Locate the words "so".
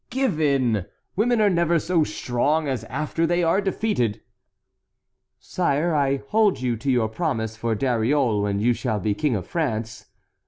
1.77-2.03